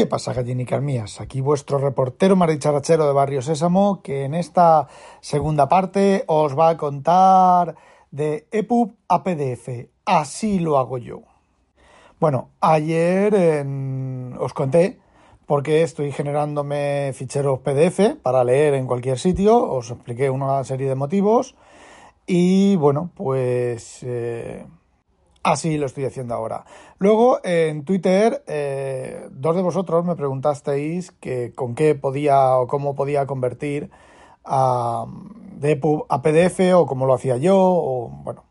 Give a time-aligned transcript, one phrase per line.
[0.00, 1.20] ¿Qué pasa, gallinicas mías?
[1.20, 4.88] Aquí vuestro reportero maricharachero de Barrio Sésamo, que en esta
[5.20, 7.76] segunda parte os va a contar
[8.10, 9.90] de EPUB a PDF.
[10.06, 11.20] Así lo hago yo.
[12.18, 13.66] Bueno, ayer
[14.38, 14.98] os conté
[15.44, 20.94] porque estoy generándome ficheros PDF para leer en cualquier sitio, os expliqué una serie de
[20.94, 21.56] motivos
[22.26, 23.98] y bueno, pues...
[24.02, 24.64] Eh,
[25.42, 26.64] Así lo estoy haciendo ahora.
[26.98, 32.94] Luego, en Twitter, eh, dos de vosotros me preguntasteis que con qué podía o cómo
[32.94, 33.90] podía convertir
[34.44, 35.06] a,
[35.54, 38.44] de EPUB a PDF o cómo lo hacía yo, o bueno.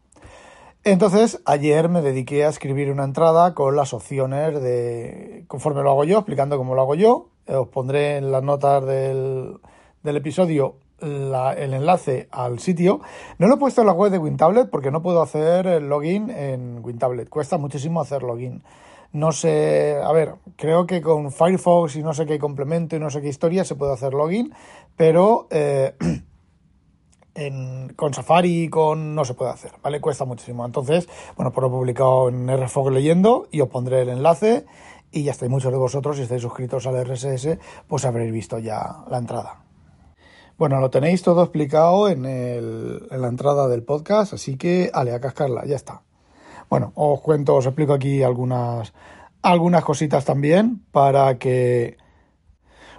[0.83, 6.05] Entonces, ayer me dediqué a escribir una entrada con las opciones de conforme lo hago
[6.05, 7.29] yo, explicando cómo lo hago yo.
[7.47, 9.59] Os pondré en las notas del
[10.03, 13.01] episodio el enlace al sitio.
[13.37, 16.29] No lo he puesto en la web de WinTablet porque no puedo hacer el login
[16.29, 17.29] en WinTablet.
[17.29, 18.63] Cuesta muchísimo hacer login.
[19.11, 23.09] No sé, a ver, creo que con Firefox y no sé qué complemento y no
[23.09, 24.53] sé qué historia se puede hacer login,
[24.95, 25.95] pero eh,
[27.95, 29.99] con Safari con no se puede hacer, ¿vale?
[29.99, 30.63] Cuesta muchísimo.
[30.63, 34.65] Entonces, bueno, pues lo he publicado en RFOG leyendo y os pondré el enlace
[35.11, 39.05] y ya estáis muchos de vosotros, si estáis suscritos al RSS, pues habréis visto ya
[39.09, 39.68] la entrada.
[40.59, 45.13] Bueno, lo tenéis todo explicado en, el, en la entrada del podcast, así que, ale,
[45.13, 46.01] a cascarla, ya está.
[46.69, 48.91] Bueno, os cuento, os explico aquí algunas,
[49.41, 51.95] algunas cositas también para que,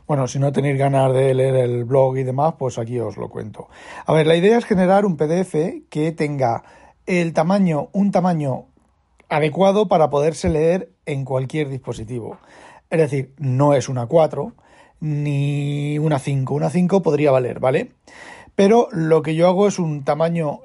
[0.06, 3.28] bueno, si no tenéis ganas de leer el blog y demás, pues aquí os lo
[3.28, 3.68] cuento.
[4.06, 5.54] A ver, la idea es generar un PDF
[5.90, 6.64] que tenga
[7.04, 8.68] el tamaño, un tamaño
[9.28, 12.38] adecuado para poderse leer en cualquier dispositivo.
[12.88, 14.54] Es decir, no es una 4,
[15.00, 16.54] ni una 5.
[16.54, 17.92] Una 5 podría valer, ¿vale?
[18.54, 20.60] Pero lo que yo hago es un tamaño,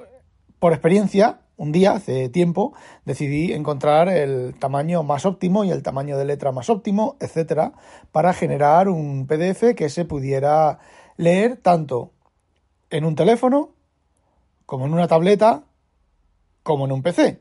[0.59, 2.73] por experiencia, un día, hace tiempo,
[3.06, 7.73] decidí encontrar el tamaño más óptimo y el tamaño de letra más óptimo, etcétera,
[8.11, 10.80] para generar un PDF que se pudiera
[11.16, 12.11] leer tanto
[12.89, 13.69] en un teléfono,
[14.66, 15.63] como en una tableta,
[16.63, 17.40] como en un PC.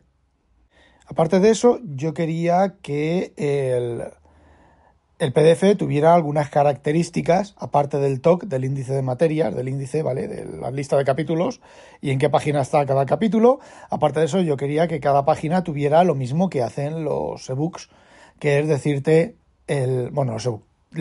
[1.07, 4.05] Aparte de eso, yo quería que el
[5.19, 10.27] el PDF tuviera algunas características, aparte del TOC, del índice de materias, del índice, ¿vale?
[10.27, 11.61] De la lista de capítulos
[12.01, 13.61] y en qué página está cada capítulo.
[13.91, 17.91] Aparte de eso, yo quería que cada página tuviera lo mismo que hacen los ebooks,
[18.41, 19.37] que es decirte
[19.69, 20.49] el, bueno, los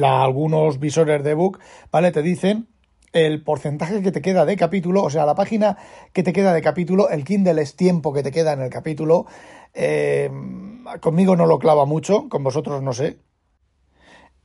[0.01, 1.59] algunos visores de ebook,
[1.91, 2.11] ¿vale?
[2.11, 2.67] Te dicen
[3.13, 5.77] el porcentaje que te queda de capítulo, o sea, la página
[6.13, 9.25] que te queda de capítulo, el Kindle es tiempo que te queda en el capítulo.
[9.73, 10.29] Eh,
[10.99, 13.17] conmigo no lo clava mucho, con vosotros no sé,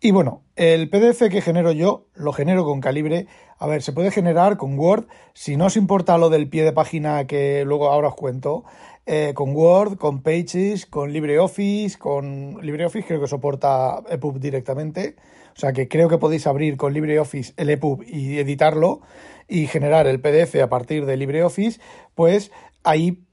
[0.01, 3.27] y bueno, el PDF que genero yo lo genero con calibre.
[3.59, 5.07] A ver, se puede generar con Word.
[5.35, 8.65] Si no os importa lo del pie de página que luego ahora os cuento,
[9.07, 15.17] eh, con Word, con Pages, con LibreOffice, con LibreOffice creo que soporta EPUB directamente.
[15.57, 19.01] O sea que creo que podéis abrir con LibreOffice el EPUB y editarlo
[19.49, 21.81] y generar el PDF a partir de LibreOffice.
[22.15, 22.53] Pues
[22.85, 23.25] ahí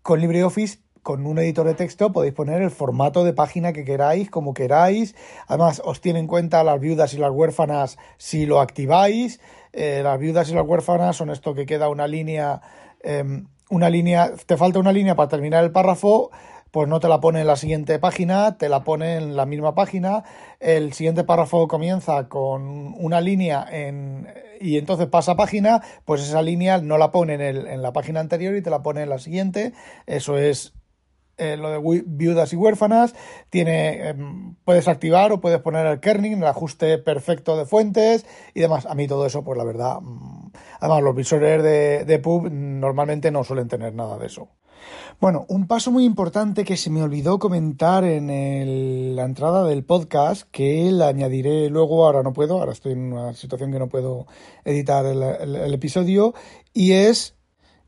[0.00, 4.28] con LibreOffice con un editor de texto podéis poner el formato de página que queráis,
[4.28, 5.14] como queráis.
[5.46, 9.38] Además, os tiene en cuenta las viudas y las huérfanas si lo activáis.
[9.72, 12.60] Eh, las viudas y las huérfanas son esto que queda una línea,
[13.04, 16.32] em, una línea, te falta una línea para terminar el párrafo,
[16.72, 19.76] pues no te la pone en la siguiente página, te la pone en la misma
[19.76, 20.24] página.
[20.58, 24.26] El siguiente párrafo comienza con una línea en,
[24.60, 28.56] y entonces pasa página, pues esa línea no la pone en, en la página anterior
[28.56, 29.72] y te la pone en la siguiente.
[30.06, 30.75] Eso es
[31.38, 33.14] eh, lo de viudas y huérfanas,
[33.50, 38.60] tiene, em, puedes activar o puedes poner el kerning, el ajuste perfecto de fuentes y
[38.60, 38.86] demás.
[38.86, 43.30] A mí todo eso, pues la verdad, mm, además los visores de, de pub normalmente
[43.30, 44.48] no suelen tener nada de eso.
[45.20, 50.48] Bueno, un paso muy importante que se me olvidó comentar en la entrada del podcast,
[50.50, 54.26] que la añadiré luego, ahora no puedo, ahora estoy en una situación que no puedo
[54.64, 56.34] editar el, episodio,
[56.72, 57.34] y es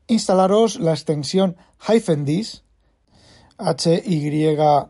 [0.06, 1.56] instalaros la extensión
[1.86, 2.24] hyphen
[3.58, 4.88] H-Y-P-H-E-N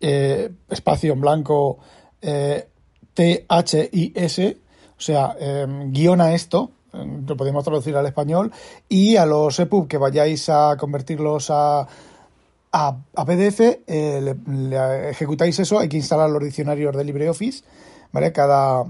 [0.00, 1.78] eh, espacio en blanco
[2.20, 2.68] eh,
[3.12, 4.56] T-H-I-S,
[4.96, 8.50] o sea, em, guiona esto, em, lo podemos traducir al español,
[8.88, 11.86] y a los EPUB que vayáis a convertirlos a,
[12.72, 17.62] a, PDF, eh, le, ejecutáis eso, hay que instalar los diccionarios de LibreOffice,
[18.10, 18.32] ¿vale?
[18.32, 18.84] Cada,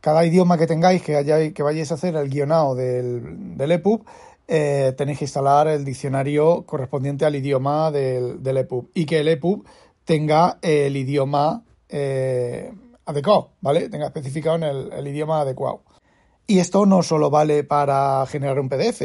[0.00, 4.04] cada idioma que tengáis, que, hayáis, que vayáis a hacer el guionado del, del EPUB,
[4.48, 9.64] eh, tenéis que instalar el diccionario correspondiente al idioma del, EPUB y que el EPUB
[10.04, 12.72] tenga el idioma eh,
[13.04, 13.88] adecuado, ¿vale?
[13.88, 15.82] Tenga especificado en el, idioma adecuado.
[16.46, 19.02] Y esto no solo vale para generar un PDF,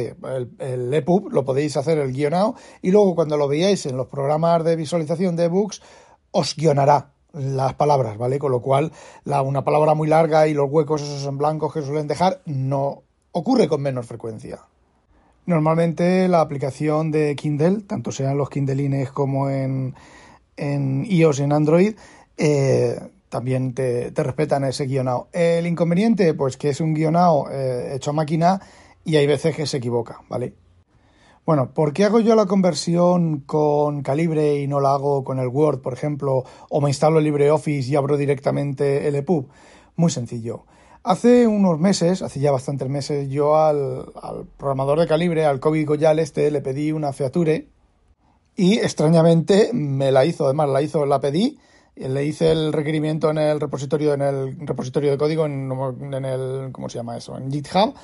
[0.59, 2.53] el, EPUB lo podéis hacer el guionado
[2.83, 5.81] y luego cuando lo veáis en los programas de visualización de ebooks
[6.29, 8.37] os guionará las palabras, ¿vale?
[8.37, 8.91] Con lo cual,
[9.25, 13.01] una palabra muy larga y los huecos esos en blancos que suelen dejar no
[13.31, 14.59] ocurre con menos frecuencia.
[15.45, 19.95] Normalmente la aplicación de Kindle, tanto sean los Kindleines como en,
[20.55, 21.95] en iOS y en Android,
[22.37, 22.99] eh,
[23.29, 25.29] también te, respetan ese guionado.
[25.31, 28.61] El inconveniente, pues que es un guionado eh, hecho a máquina
[29.03, 30.53] y hay veces que se equivoca, ¿vale?
[31.43, 35.47] Bueno, ¿por qué hago yo la conversión con Calibre y no la hago con el
[35.47, 39.47] Word, por ejemplo, o me instalo LibreOffice y abro directamente el EPUB?
[39.95, 40.65] Muy sencillo.
[41.03, 44.05] Hace unos meses, hace ya bastantes meses, yo al,
[44.57, 47.67] programador de Calibre, al COVID Goyal este, le pedí una feature
[48.55, 51.57] y extrañamente me la hizo, además la hizo, la pedí,
[51.95, 55.71] le hice el requerimiento en el repositorio, en el repositorio de código, en,
[56.13, 57.35] en el, ¿cómo se llama eso?
[57.35, 57.95] En GitHub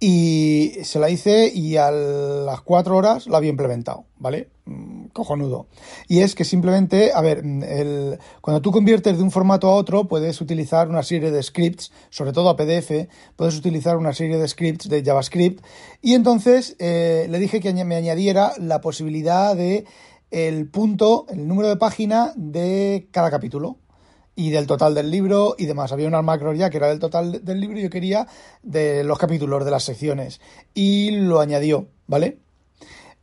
[0.00, 4.48] y se la hice y a las cuatro horas la había implementado, ¿vale?
[4.64, 5.66] Mm, cojonudo.
[6.06, 9.74] Y es que simplemente, a ver, mm, el, cuando tú conviertes de un formato a
[9.74, 14.38] otro, puedes utilizar una serie de scripts, sobre todo a PDF, puedes utilizar una serie
[14.38, 15.64] de scripts de JavaScript.
[16.00, 19.84] Y entonces eh, le dije que me añadiera la posibilidad de
[20.30, 23.78] el punto, el número de página de cada capítulo
[24.38, 25.90] y del total del libro y demás.
[25.90, 28.28] Había una macro ya que era del total del libro y yo quería
[28.62, 30.40] de los capítulos, de las secciones.
[30.74, 32.38] Y lo añadió, ¿vale?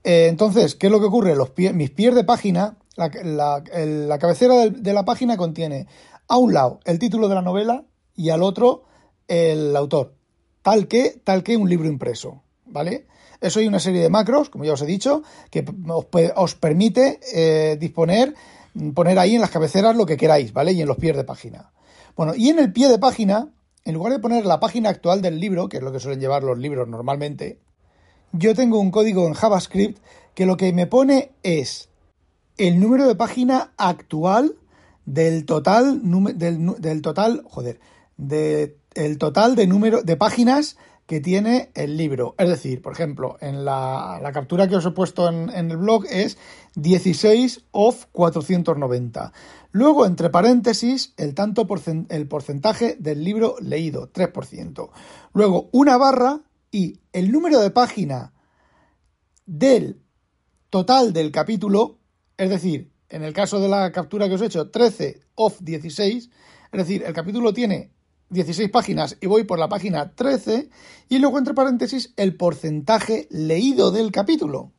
[0.04, 1.34] Eh, entonces, ¿qué es lo que ocurre?
[1.34, 3.64] Los mis pies de página, la,
[4.20, 5.88] cabecera de, la página contiene
[6.28, 8.84] a un lado el título de la novela y al otro
[9.30, 10.16] el autor.
[10.64, 13.08] Tal que, tal que un libro impreso, ¿vale?
[13.40, 15.64] Eso hay una serie de macros, como ya os he dicho, que
[16.36, 18.34] os, permite eh, disponer
[18.94, 20.74] poner ahí en las cabeceras lo que queráis, ¿vale?
[20.74, 21.72] Y en los pies de página.
[22.16, 23.50] Bueno, y en el pie de página,
[23.84, 26.44] en lugar de poner la página actual del libro, que es lo que suelen llevar
[26.44, 27.60] los libros normalmente,
[28.32, 30.00] yo tengo un código en JavaScript
[30.34, 31.90] que lo que me pone es
[32.58, 34.56] el número de página actual
[35.06, 36.02] del total,
[36.38, 37.80] del, del total, joder,
[38.18, 42.36] de, el total de número de páginas que tiene el libro.
[42.38, 46.38] Es decir, por ejemplo, en la, captura que os he puesto en, el blog es
[46.76, 49.32] 16 of 490.
[49.72, 51.68] Luego, entre paréntesis, el tanto
[52.10, 54.90] el porcentaje del libro leído, 3%.
[55.34, 56.42] Luego, una barra
[56.72, 58.34] y el número de página
[59.46, 60.02] del
[60.70, 62.00] total del capítulo,
[62.38, 66.30] es decir, en el caso de la captura que os he hecho, 13 of 16,
[66.72, 67.95] es decir, el capítulo tiene
[68.30, 70.70] 16 páginas y voy por la página 13
[71.10, 74.72] y luego entre paréntesis el porcentaje leído del capítulo.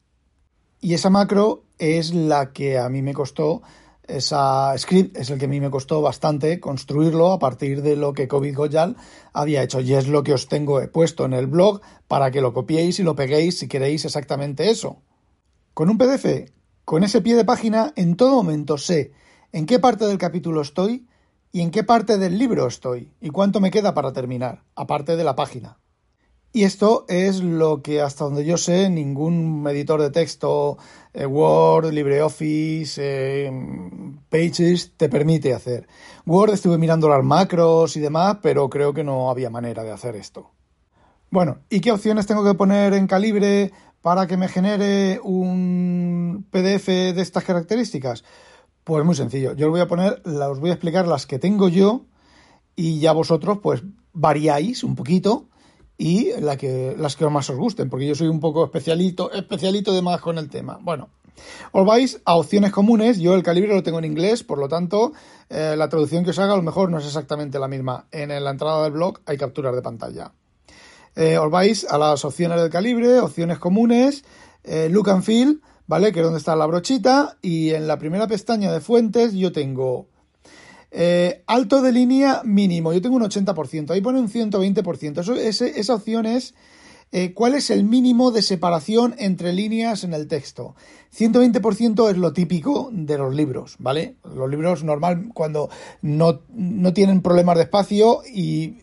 [0.81, 3.62] Y esa macro es la que a mí me costó,
[4.06, 8.12] esa script es el que a mí me costó bastante construirlo a partir de lo
[8.12, 8.96] que COVID Goyal
[9.32, 12.52] había hecho y es lo que os tengo puesto en el blog para que lo
[12.52, 15.02] copiéis y lo peguéis si queréis exactamente eso.
[15.75, 16.50] Con un PDF,
[16.84, 19.12] con ese pie de página, en todo momento sé
[19.52, 21.06] en qué parte del capítulo estoy,
[21.52, 25.25] y en qué parte del libro estoy y cuánto me queda para terminar, aparte de
[25.25, 25.78] la página.
[26.56, 30.78] Y esto es lo que hasta donde yo sé ningún editor de texto,
[31.12, 33.52] eh, Word, LibreOffice, eh,
[34.31, 35.87] Pages te permite hacer.
[36.25, 40.16] Word estuve mirando las macros y demás, pero creo que no había manera de hacer
[40.16, 40.50] esto.
[41.31, 46.87] Bueno, ¿y qué opciones tengo que poner en calibre para que me genere un PDF
[46.87, 48.25] de estas características?
[48.86, 49.52] Pues muy sencillo.
[49.54, 52.04] Yo os voy a poner, os voy a explicar las que tengo yo
[52.76, 53.82] y ya vosotros pues
[54.12, 55.49] variáis un poquito
[55.99, 59.92] y la que, las que más os gusten, porque yo soy un poco especialito, especialito
[59.92, 60.78] de más con el tema.
[60.80, 61.08] Bueno,
[61.72, 63.18] os vais a opciones comunes.
[63.18, 65.11] Yo el calibre lo tengo en inglés, por lo tanto,
[65.50, 68.06] eh, la traducción que os haga a lo mejor no es exactamente la misma.
[68.12, 70.30] En la entrada del blog hay capturas de pantalla.
[71.16, 74.22] Eh, os vais a las opciones del calibre, opciones comunes,
[74.62, 76.12] eh, look and feel ¿vale?
[76.12, 77.38] Que es donde está la brochita.
[77.43, 80.09] Y en la primera pestaña de fuentes yo tengo
[80.90, 82.93] eh, alto de línea mínimo.
[82.93, 83.90] Yo tengo un 80%.
[83.90, 85.21] Ahí pone un 120%.
[85.38, 86.55] Eso, esa opción es
[87.12, 90.75] eh, cuál es el mínimo de separación entre líneas en el texto.
[91.16, 94.16] 120% es lo típico de los libros, ¿vale?
[94.35, 95.71] Los libros normal cuando
[96.02, 98.78] no, no tienen problemas de espacio y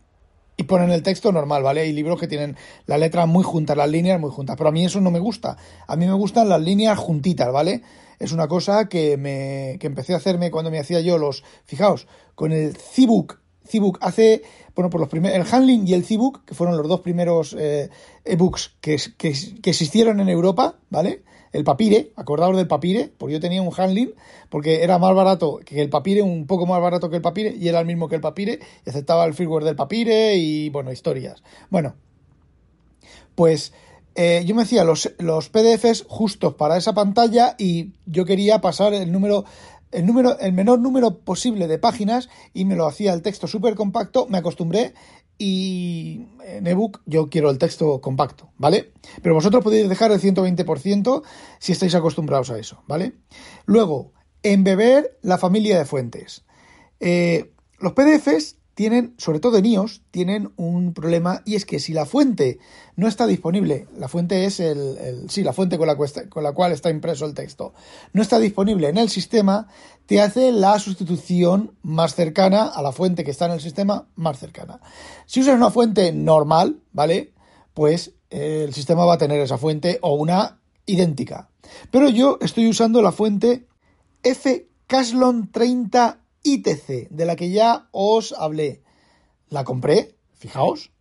[0.58, 1.82] y ponen el texto normal, ¿vale?
[1.82, 2.56] Hay libros que tienen
[2.86, 5.58] la letra muy juntas, las líneas muy juntas, pero a mí eso no me gusta.
[5.88, 7.82] A mí me gustan las líneas juntitas, ¿vale?
[8.20, 12.08] Es una cosa que me que empecé a hacerme cuando me hacía yo los, fijaos,
[12.36, 14.44] con el Cbook, Cbook hace,
[14.76, 17.90] bueno, por los primeros, el Handling y el Cbook, que fueron los dos primeros eh,
[18.26, 19.30] ebooks que, que,
[19.64, 21.24] existieron en Europa, ¿vale?
[21.54, 24.14] el papire, acordaos del papire, porque yo tenía un handling,
[24.50, 27.68] porque era más barato que el papire, un poco más barato que el papire, y
[27.68, 31.44] era el mismo que el papire, y aceptaba el firmware del papire y, bueno, historias.
[31.70, 31.94] Bueno,
[33.36, 33.72] pues
[34.16, 38.94] eh, yo me hacía los, los PDFs justos para esa pantalla y yo quería pasar
[38.94, 39.46] el número
[39.94, 43.76] el, número, el menor número posible de páginas y me lo hacía el texto súper
[43.76, 44.94] compacto, me acostumbré
[45.38, 48.94] y en ebook yo quiero el texto compacto, ¿vale?
[49.22, 51.24] Pero vosotros podéis dejar el 120%
[51.60, 53.14] si estáis acostumbrados a eso, ¿vale?
[53.66, 56.46] Luego, embeber la familia de fuentes.
[57.00, 61.94] Eh, los PDFs tienen, sobre todo en iOS, tienen un problema y es que si
[61.94, 62.60] la fuente
[62.96, 66.72] no está disponible, la fuente es el, sí, la fuente con la, con la cual
[66.72, 67.74] está impreso el texto,
[68.14, 69.68] no está disponible en el sistema,
[70.06, 74.40] te hace la sustitución más cercana a la fuente que está en el sistema más
[74.40, 74.80] cercana.
[75.26, 77.34] Si usas una fuente normal, ¿vale?
[77.74, 81.50] Pues eh, el sistema va a tener esa fuente o una idéntica.
[81.92, 83.68] Pero yo estoy usando la fuente
[84.24, 88.84] FCaslon 30 ITC, de la que ya os hablé.
[89.50, 90.92] La compré, fijaos,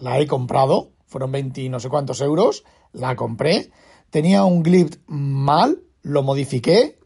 [0.00, 3.70] la he comprado, fueron 20 no sé cuántos euros, la compré,
[4.10, 6.98] tenía un glip mal, lo modifiqué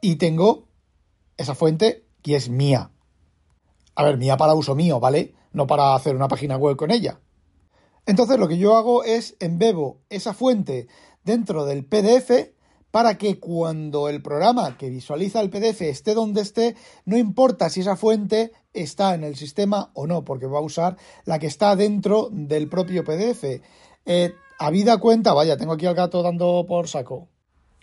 [0.00, 0.68] y tengo
[1.36, 2.90] esa fuente que es mía.
[3.94, 5.34] A ver, mía para uso mío, ¿vale?
[5.52, 7.20] No para hacer una página web con ella.
[8.06, 10.88] Entonces lo que yo hago es embebo esa fuente
[11.24, 12.30] dentro del PDF
[12.90, 17.80] para que cuando el programa que visualiza el PDF esté donde esté, no importa si
[17.80, 21.76] esa fuente está en el sistema o no, porque va a usar la que está
[21.76, 23.60] dentro del propio PDF.
[24.06, 27.28] Eh, habida cuenta, vaya, tengo aquí al gato dando por saco.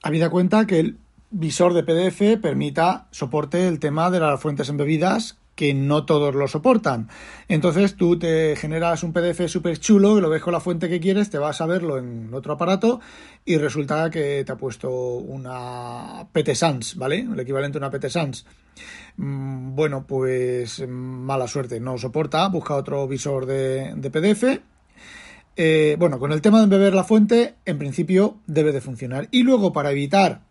[0.02, 5.38] Habida cuenta que el visor de PDF permita soporte el tema de las fuentes embebidas
[5.56, 7.10] que no todos lo soportan.
[7.48, 11.30] Entonces tú te generas un PDF súper chulo, lo ves con la fuente que quieres,
[11.30, 13.00] te vas a verlo en otro aparato
[13.46, 17.20] y resulta que te ha puesto una PT Sans, ¿vale?
[17.20, 18.46] El equivalente a una PT Sans.
[19.18, 24.62] Mm, bueno, pues mala suerte, no soporta, busca otro visor de, PDF.
[25.58, 29.30] Eh, bueno, con el tema de embeber la fuente, en principio debe de funcionar.
[29.32, 30.42] Y luego, para evitar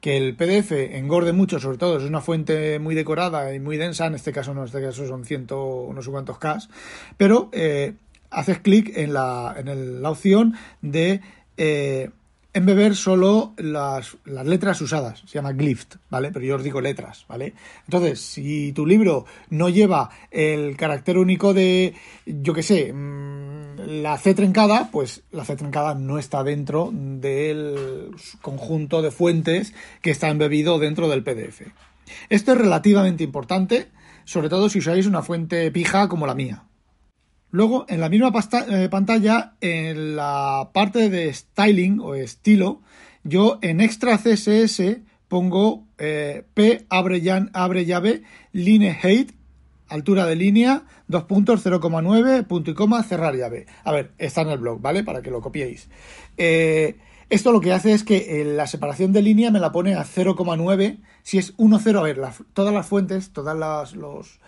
[0.00, 4.06] que el PDF engorde mucho, sobre todo es una fuente muy decorada y muy densa,
[4.06, 6.58] en este caso no, en este caso son ciento no sé cuántos K,
[7.16, 7.94] pero eh,
[8.30, 11.20] haces clic en la, en la opción de
[11.56, 12.10] eh,
[12.54, 16.30] embeber solo las, las, letras usadas, se llama glyph, ¿vale?
[16.30, 17.52] Pero yo os digo letras, ¿vale?
[17.84, 21.94] Entonces, si tu libro no lleva el carácter único de,
[22.24, 28.10] yo qué sé, mm, la C trencada, pues la C trencada no está dentro del
[28.40, 31.62] conjunto de fuentes que está embebido dentro del PDF.
[32.28, 33.88] Esto es relativamente importante,
[34.24, 36.64] sobre todo si usáis una fuente pija como la mía,
[37.54, 38.32] Luego, en la misma
[38.68, 42.80] eh, pantalla, en la parte de styling o estilo,
[43.22, 49.36] yo en extra CSS pongo eh, P abre, abre llave, line height,
[49.86, 53.66] altura de línea, dos puntos, 0,9, punto y coma, cerrar llave.
[53.84, 55.04] A ver, está en el blog, ¿vale?
[55.04, 55.88] Para que lo copiéis.
[56.36, 56.96] Eh,
[57.30, 60.98] esto lo que hace es que la separación de línea me la pone a 0,9.
[61.22, 62.20] Si es 1,0, a ver,
[62.52, 64.40] todas las fuentes, todas las, los,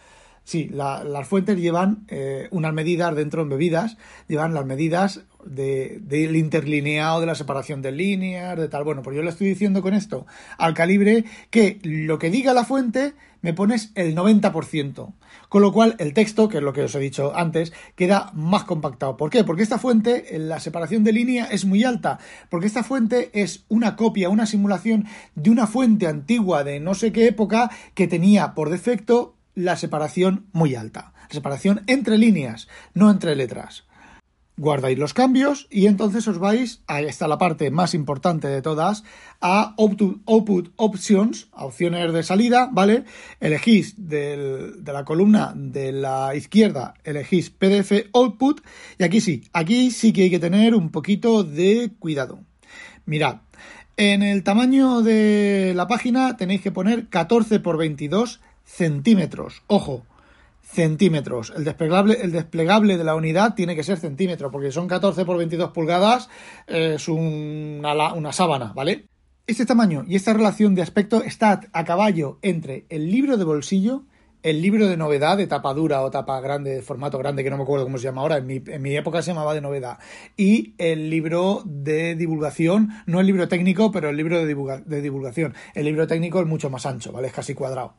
[0.46, 3.96] Sí, las fuentes llevan eh, unas medidas dentro en bebidas,
[4.28, 8.84] llevan las medidas del interlineado, de la separación de líneas, de tal.
[8.84, 10.24] Bueno, pues yo le estoy diciendo con esto
[10.56, 15.14] al calibre que lo que diga la fuente me pones el 90%.
[15.48, 18.62] Con lo cual el texto, que es lo que os he dicho antes, queda más
[18.62, 19.16] compactado.
[19.16, 19.42] ¿Por qué?
[19.42, 22.20] Porque esta fuente, la separación de línea es muy alta.
[22.50, 27.10] Porque esta fuente es una copia, una simulación de una fuente antigua de no sé
[27.10, 31.12] qué época que tenía por defecto la separación muy alta.
[31.30, 33.82] Separación entre líneas, no entre letras.
[34.58, 39.04] Guardáis los cambios y entonces os vais, ahí está la parte más importante de todas,
[39.40, 43.04] a Output Options, a opciones de salida, ¿vale?
[43.40, 48.62] Elegís de la columna de la izquierda, elegís PDF Output
[48.98, 52.40] y aquí sí, aquí sí que hay que tener un poquito de cuidado.
[53.04, 53.40] Mirad,
[53.98, 59.62] en el tamaño de la página tenéis que poner 14 por 22 centímetros.
[59.68, 60.04] Ojo,
[60.60, 61.52] centímetros.
[61.56, 65.38] El desplegable, el desplegable de la unidad tiene que ser centímetros, porque son 14 por
[65.38, 66.28] 22 pulgadas,
[66.66, 69.06] es una, una sábana, ¿vale?
[69.46, 74.02] Este tamaño y esta relación de aspecto está a caballo entre el libro de bolsillo,
[74.42, 77.56] el libro de novedad de tapa dura o tapa grande, de formato grande, que no
[77.56, 79.98] me acuerdo cómo se llama ahora, en mi, en mi época se llamaba de novedad,
[80.36, 85.54] y el libro de divulgación, no el libro técnico, pero el libro de, de divulgación.
[85.74, 87.28] El libro técnico es mucho más ancho, ¿vale?
[87.28, 87.94] Es casi cuadrado.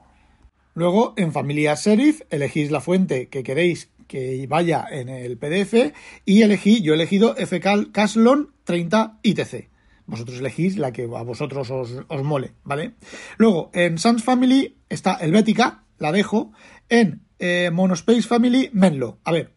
[0.77, 5.91] Luego, en familia serif, elegís la fuente que queréis que vaya en el PDF
[6.23, 9.71] y elegí, yo he elegido FCaslon 30 ITC.
[10.05, 12.93] Vosotros elegís la que a vosotros os, mole, ¿vale?
[13.39, 16.51] Luego, en Sans Family está Helvética, la dejo.
[16.89, 19.17] En eh, Monospace Family, Menlo.
[19.23, 19.55] A ver,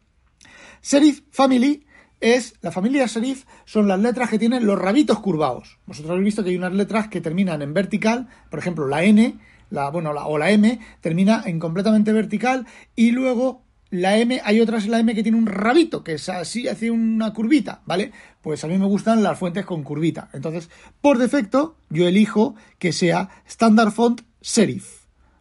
[0.81, 1.85] Serif Family
[2.21, 5.79] es, la familia serif son las letras que tienen los rabitos curvados.
[5.85, 9.39] Vosotros habéis visto que hay unas letras que terminan en vertical, por ejemplo, la N,
[9.71, 14.61] la, bueno, la, o la M termina en completamente vertical y luego la M, hay
[14.61, 18.13] otras en la M que tiene un rabito, que es así, hace una curvita, ¿vale?
[18.41, 20.29] Pues a mí me gustan las fuentes con curvita.
[20.33, 25.01] Entonces, por defecto, yo elijo que sea Standard Font Serif.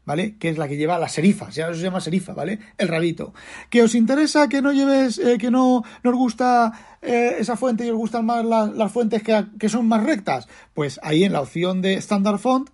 [0.09, 0.38] ¿vale?
[0.39, 2.57] Que es la que lleva la serifa, se llama serifa, ¿vale?
[2.79, 3.31] El rabito.
[3.69, 7.91] ¿Que os interesa que no lleves, eh, que no, nos gusta eh, esa fuente y
[7.91, 10.48] os gustan más las fuentes que, son más rectas?
[10.74, 12.71] Pues ahí en la opción de Standard Font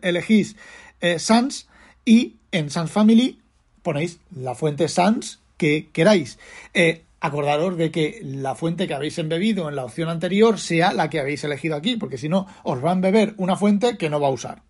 [0.00, 0.56] elegís
[1.00, 1.68] eh, Sans
[2.04, 3.40] y en Sans Family
[3.82, 6.38] ponéis la fuente Sans que queráis.
[7.20, 11.18] acordaros de que la fuente que habéis embebido en la opción anterior sea la que
[11.18, 14.28] habéis elegido aquí, porque si no, os va a embeber una fuente que no va
[14.28, 14.62] a usar.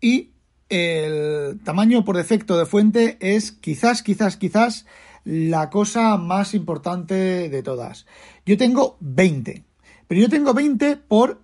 [0.00, 0.30] Y
[0.68, 4.84] el tamaño por defecto de fuente es quizás, quizás, quizás
[5.24, 8.06] la cosa más importante de todas.
[8.44, 9.64] Yo tengo 20,
[10.06, 11.40] pero yo tengo 20 por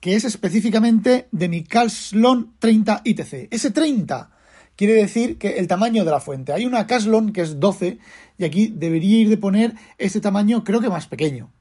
[0.00, 3.48] que es específicamente de mi Caslon 30 ITC.
[3.50, 4.30] Ese 30
[4.74, 6.54] quiere decir que el tamaño de la fuente.
[6.54, 7.98] Hay una Caslon que es 12
[8.38, 11.52] y aquí debería ir de poner este tamaño creo que más pequeño.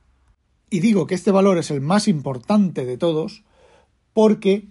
[0.70, 3.44] Y digo que este valor es el más importante de todos
[4.14, 4.68] porque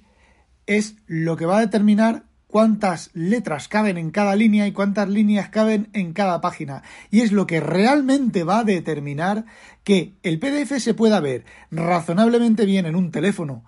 [0.67, 5.51] es lo que va a determinar cuántas letras caben en cada línea y cuántas líneas
[5.51, 6.83] caben en cada página.
[7.11, 9.45] Y es lo que realmente va a determinar
[9.85, 13.65] que el PDF se pueda ver razonablemente bien en un teléfono.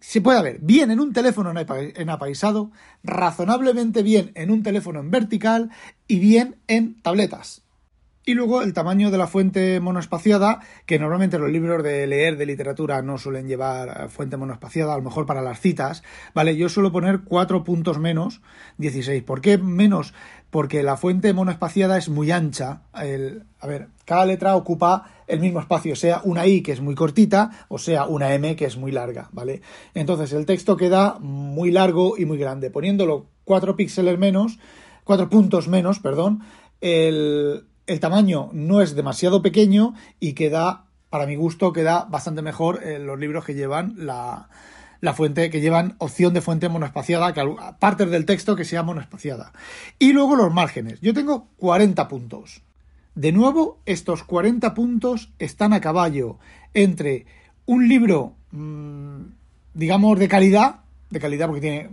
[0.00, 2.70] Se pueda ver bien en un teléfono en apaisado,
[3.02, 5.70] razonablemente bien en un teléfono en vertical
[6.06, 7.67] y bien en tabletas.
[8.28, 12.44] Y luego el tamaño de la fuente monoespaciada, que normalmente los libros de leer de
[12.44, 16.02] literatura no suelen llevar eh, fuente monoespaciada, a lo mejor para las citas,
[16.34, 16.54] ¿vale?
[16.54, 18.42] Yo suelo poner 4 puntos menos
[18.76, 19.22] 16.
[19.22, 20.12] ¿Por qué menos?
[20.50, 22.82] Porque la fuente monoespaciada es muy ancha.
[22.92, 27.64] a ver, cada letra ocupa el mismo espacio, sea una I que es muy cortita
[27.68, 29.62] o sea una M que es muy larga, ¿vale?
[29.94, 32.68] Entonces el texto queda muy largo y muy grande.
[32.68, 34.58] Poniéndolo 4 píxeles menos,
[35.04, 36.42] 4 puntos menos, perdón,
[36.82, 42.84] el, el tamaño no es demasiado pequeño y queda, para mi gusto, queda bastante mejor
[42.84, 44.48] en los libros que llevan la,
[45.14, 47.42] fuente, que llevan opción de fuente monoespaciada, que
[47.80, 49.52] partes del texto que sea monoespaciada.
[49.98, 51.00] Y luego los márgenes.
[51.00, 52.62] Yo tengo 40 puntos.
[53.14, 56.38] De nuevo, estos 40 puntos están a caballo
[56.74, 57.26] entre
[57.64, 59.22] un libro, mm,
[59.72, 61.90] digamos, de calidad, de calidad porque tiene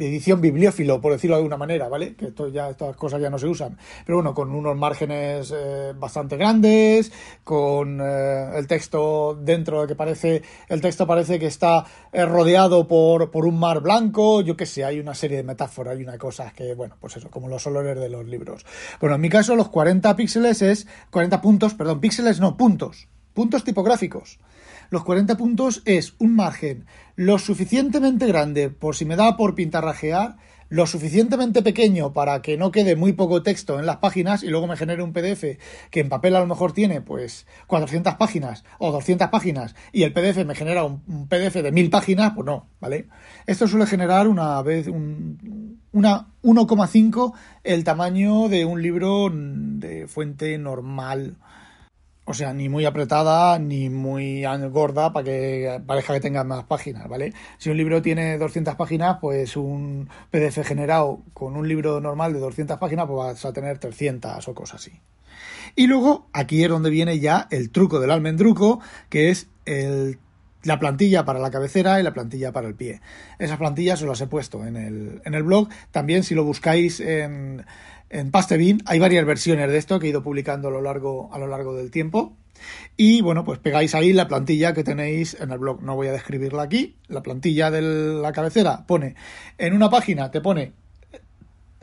[0.00, 2.14] edición bibliófilo, por decirlo de alguna manera, ¿vale?
[2.14, 3.76] Que esto ya, estas cosas ya no se usan.
[4.06, 7.12] Pero bueno, con unos márgenes eh, bastante grandes,
[7.42, 12.86] con eh, el texto dentro de que parece, el texto parece que está eh, rodeado
[12.86, 16.18] por, por un mar blanco, yo qué sé, hay una serie de metáforas y una
[16.18, 18.64] cosa que, bueno, pues eso, como los olores de los libros.
[19.00, 23.64] Bueno, en mi caso los 40 píxeles es, 40 puntos, perdón, píxeles no, puntos, puntos
[23.64, 24.38] tipográficos.
[24.90, 30.36] Los 40 puntos es un margen lo suficientemente grande por si me da por pintarrajear,
[30.68, 34.66] lo suficientemente pequeño para que no quede muy poco texto en las páginas y luego
[34.66, 35.58] me genere un PDF
[35.90, 40.12] que en papel a lo mejor tiene pues 400 páginas o 200 páginas y el
[40.12, 43.06] PDF me genera un, PDF de 1000 páginas, pues no, ¿vale?
[43.46, 50.58] Esto suele generar una vez un, una 1,5 el tamaño de un libro de fuente
[50.58, 51.36] normal
[52.26, 57.08] o sea, ni muy apretada ni muy gorda para que parezca que tenga más páginas,
[57.08, 57.32] ¿vale?
[57.58, 62.40] Si un libro tiene 200 páginas, pues un PDF generado con un libro normal de
[62.40, 65.00] 200 páginas, pues vas a tener 300 o cosas así.
[65.76, 69.48] Y luego, aquí es donde viene ya el truco del almendruco, que es
[70.62, 73.00] la plantilla para la cabecera y la plantilla para el pie.
[73.38, 75.68] Esas plantillas os las he puesto en el, en el blog.
[75.90, 77.64] También si lo buscáis en
[78.10, 78.82] en Pastebin.
[78.86, 81.74] Hay varias versiones de esto que he ido publicando a lo largo, a lo largo
[81.74, 82.36] del tiempo.
[82.96, 85.82] Y bueno, pues pegáis ahí la plantilla que tenéis en el blog.
[85.82, 86.96] No voy a describirla aquí.
[87.08, 89.16] La plantilla de la cabecera pone,
[89.58, 90.72] en una página te pone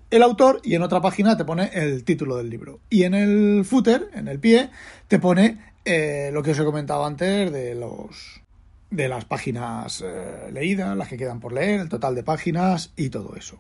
[0.10, 2.80] el autor y en otra página te pone el título del libro.
[2.90, 4.70] Y en el footer, en el pie,
[5.08, 8.42] te pone eh, lo que os he comentado antes de los
[8.90, 13.10] de las páginas eh, leídas, las que quedan por leer, el total de páginas y
[13.10, 13.58] todo eso.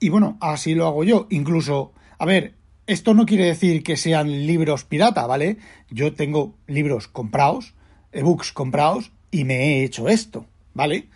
[0.00, 1.26] Y bueno, así lo hago yo.
[1.30, 2.54] Incluso, a ver,
[2.86, 5.56] esto no quiere decir que sean libros pirata, ¿vale?
[5.90, 7.74] Yo tengo libros comprados,
[8.12, 11.08] ebooks comprados, y me he hecho esto, ¿vale?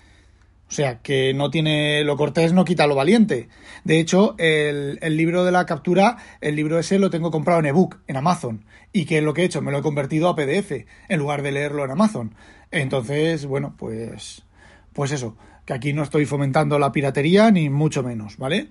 [0.69, 3.49] O sea, que no tiene lo cortés, no quita lo valiente.
[3.85, 7.67] De hecho, el, el, libro de la captura, el libro ese lo tengo comprado en
[7.67, 8.65] ebook, en Amazon.
[8.93, 11.53] Y que lo que he hecho, me lo he convertido a PDF, en lugar de
[11.53, 12.35] leerlo en Amazon.
[12.71, 14.43] Entonces, bueno, pues,
[14.93, 15.37] pues eso
[15.69, 18.71] que aquí no estoy fomentando la piratería ni mucho menos, ¿vale?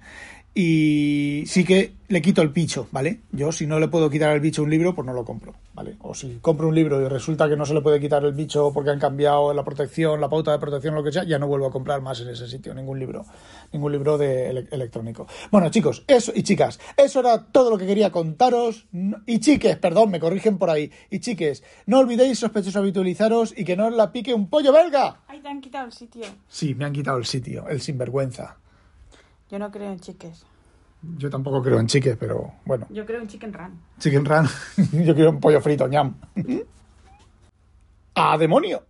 [0.59, 3.19] Y sí que le quito el bicho, ¿vale?
[3.31, 5.53] Yo si no le puedo quitar el bicho a un libro, pues no lo compro,
[5.75, 5.97] ¿vale?
[6.01, 8.71] O si compro un libro y resulta que no se le puede quitar el bicho
[8.73, 11.67] porque han cambiado la protección, la pauta de protección, lo que sea, ya no vuelvo
[11.67, 13.23] a comprar más en ese sitio, ningún libro,
[13.71, 15.27] ningún libro de ele- electrónico.
[15.51, 18.87] Bueno, chicos, eso y chicas, eso era todo lo que quería contaros.
[19.27, 20.89] Y chiques, perdón, me corrigen por ahí.
[21.11, 25.21] Y chiques, no olvidéis sospechosos habitualizaros y que no os la pique un pollo belga.
[25.27, 26.23] Ay, te han quitado el sitio.
[26.47, 28.57] Sí, me han quitado el sitio, el sinvergüenza.
[29.49, 30.45] Yo no creo en chiques.
[31.17, 32.85] Yo tampoco creo en chiques, pero bueno.
[32.89, 33.79] Yo creo en chicken run.
[33.99, 34.47] Chicken run.
[35.05, 36.15] Yo quiero un pollo frito, ñam.
[38.15, 38.83] ¡A demonio!